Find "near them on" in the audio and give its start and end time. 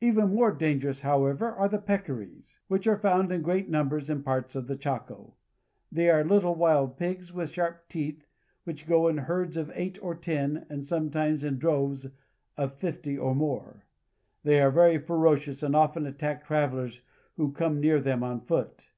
17.78-18.40